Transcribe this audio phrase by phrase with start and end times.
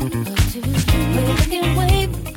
[0.00, 2.31] got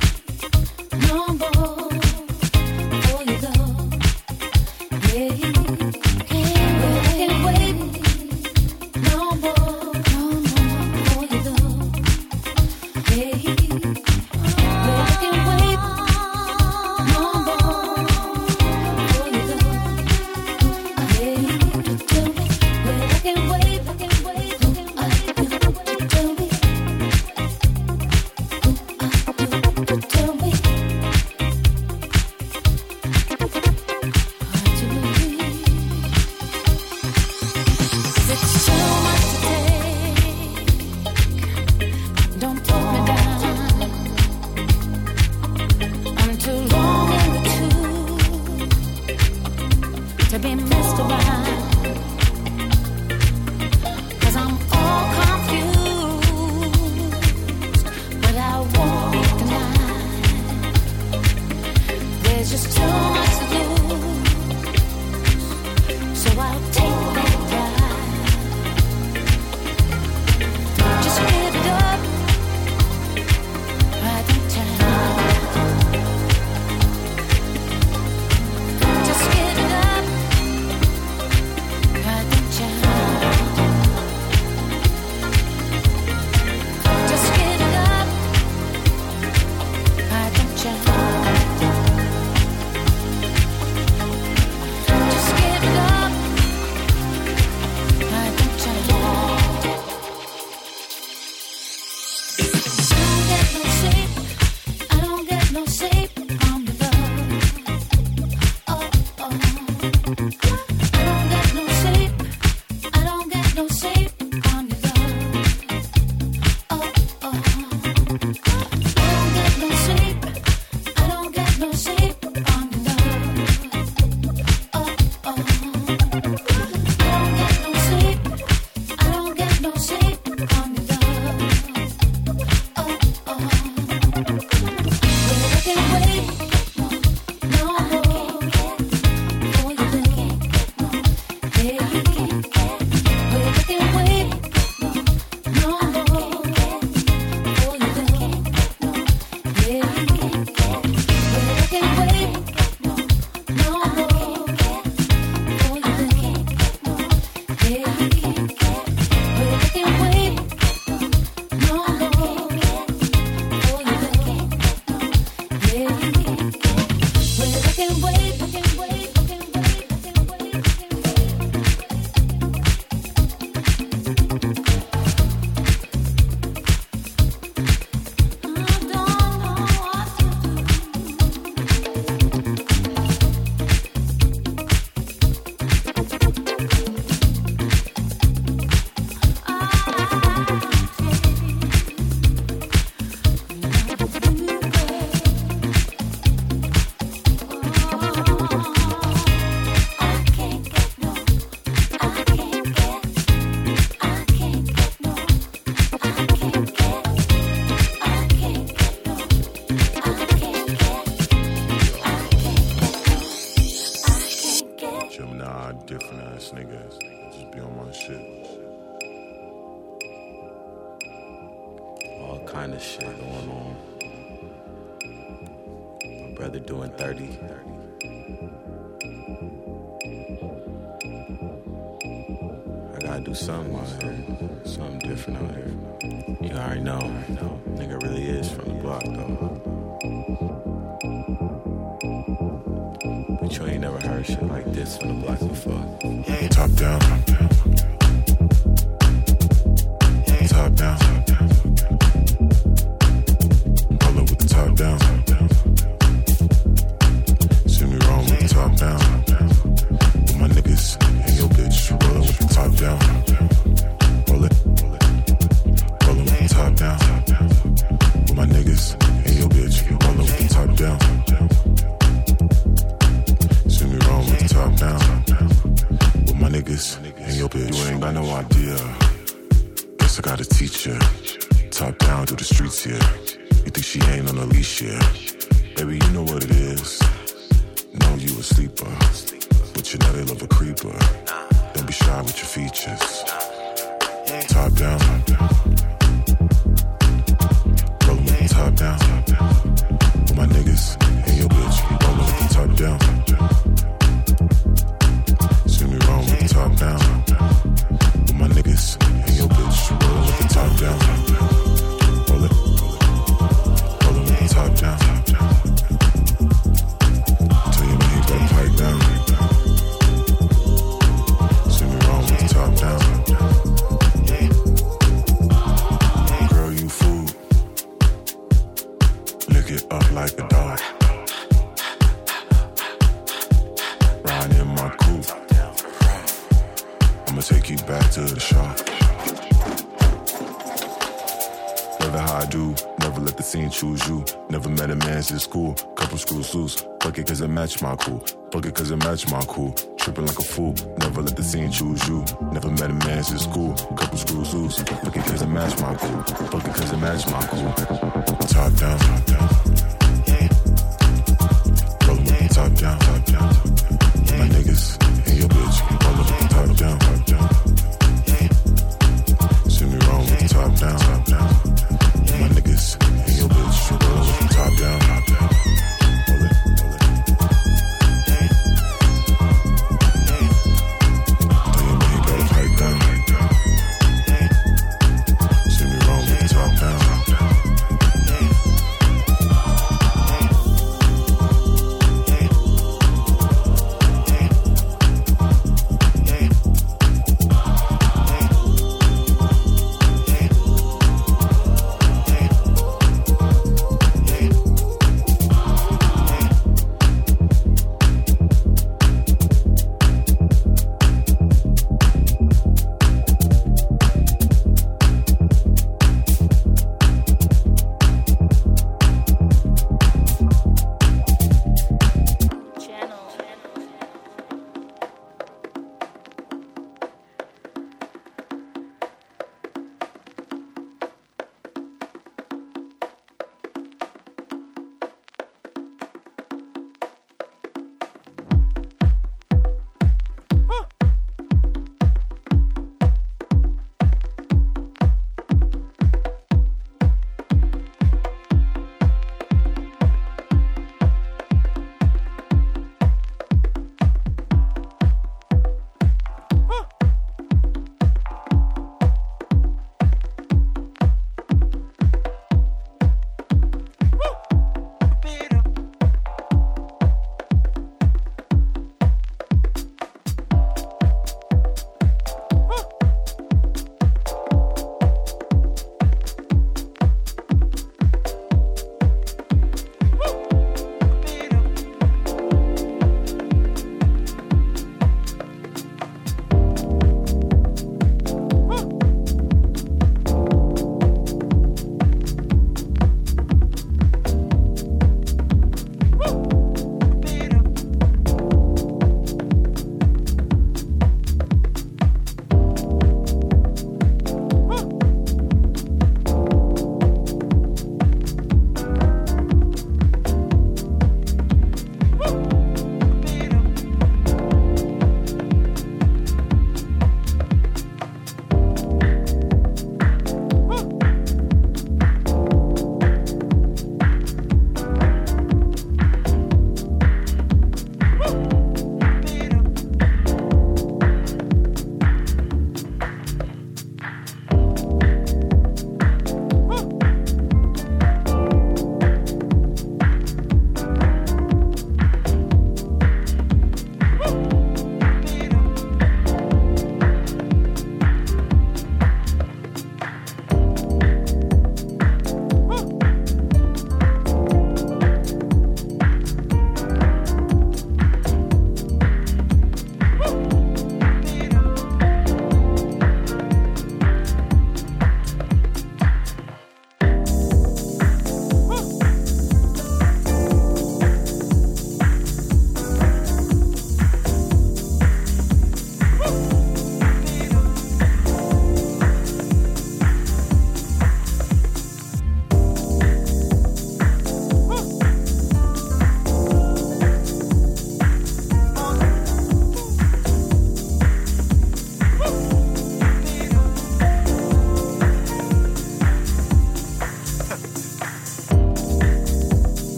[349.24, 349.72] my cool.
[349.96, 350.74] Tripping like a fool.
[350.98, 352.22] Never let the scene choose you.
[352.52, 353.72] Never met a man since school.
[353.96, 354.78] Couple screws loose.
[355.04, 356.16] Looking cause it match my cool.
[356.52, 357.95] Looking cause it match my cool.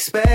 [0.00, 0.29] You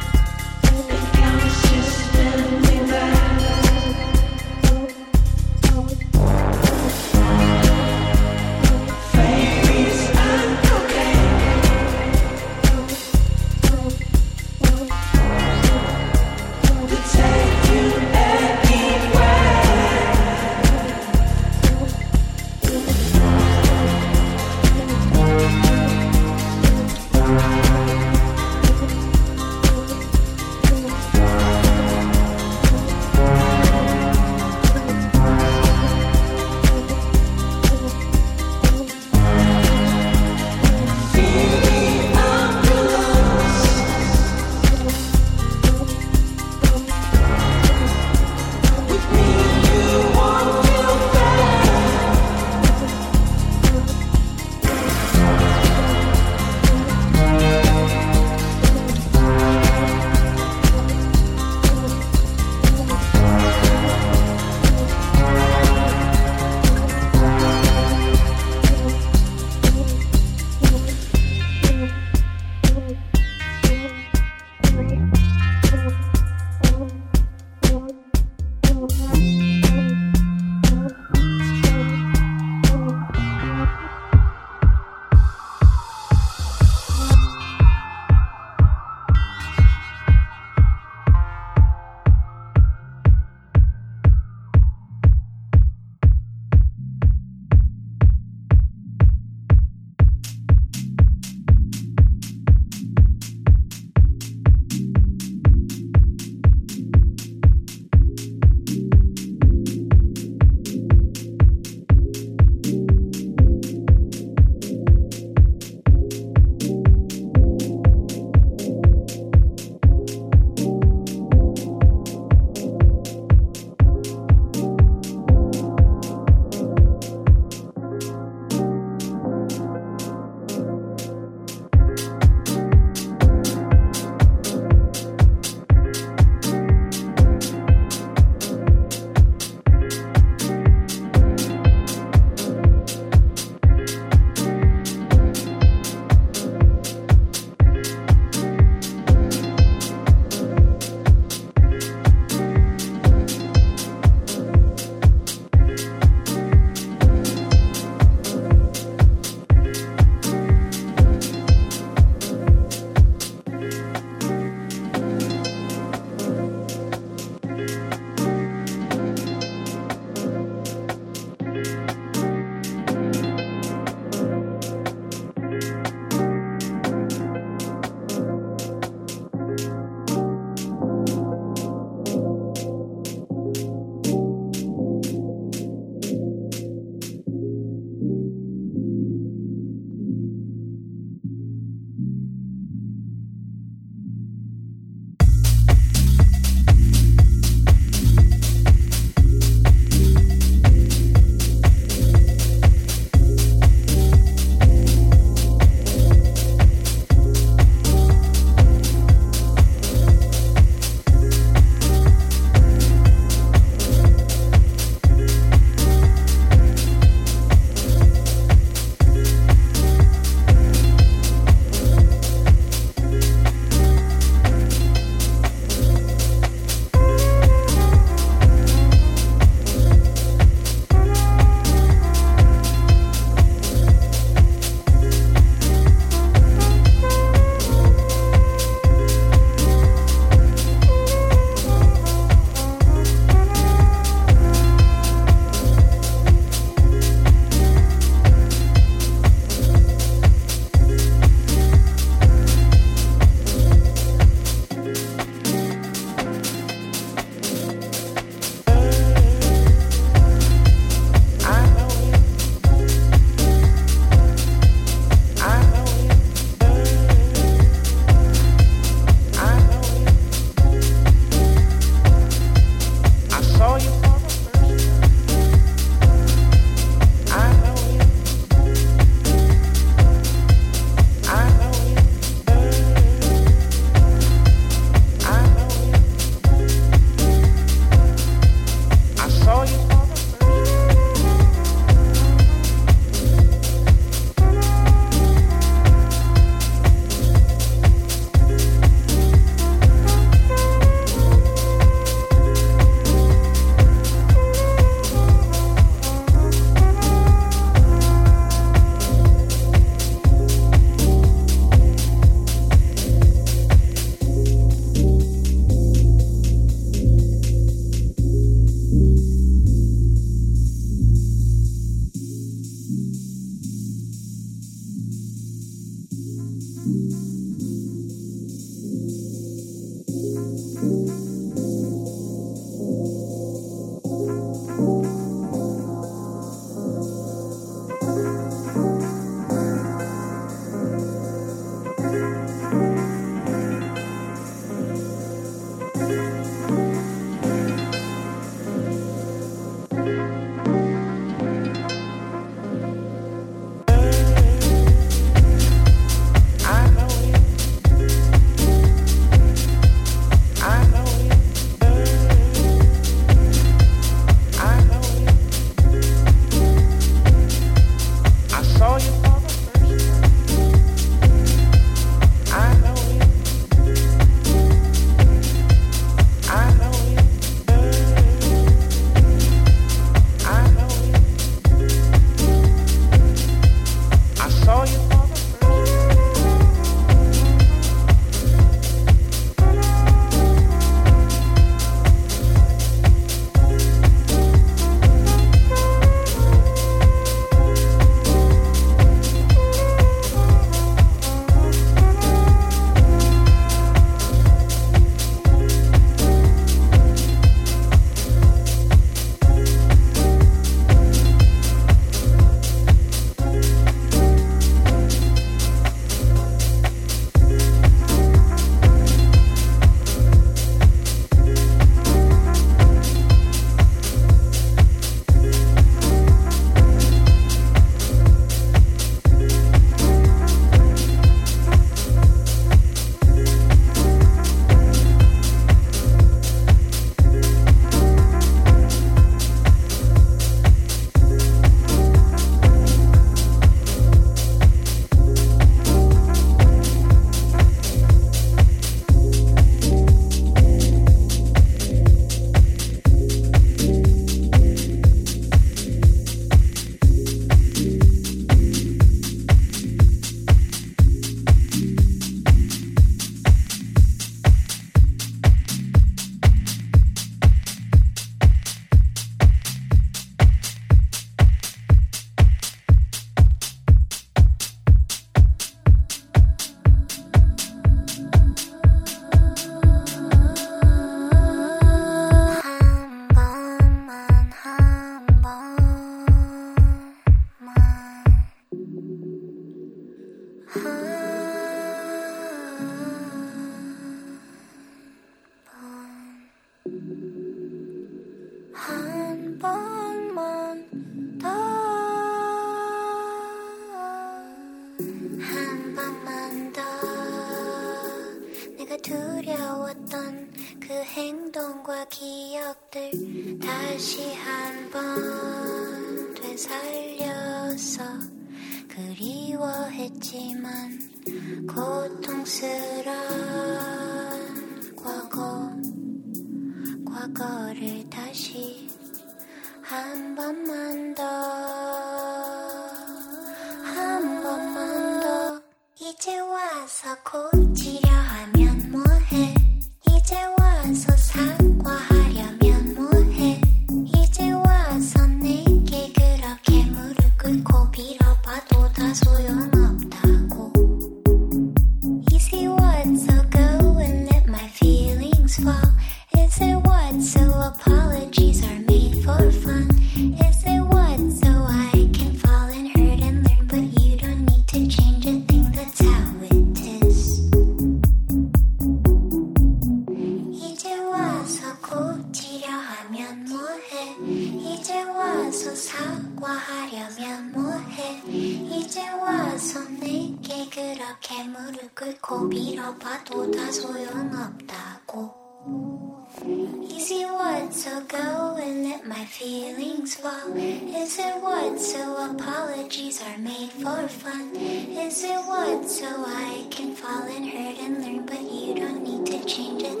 [596.11, 600.00] so I can fall and hurt and learn, but you don't need to change it.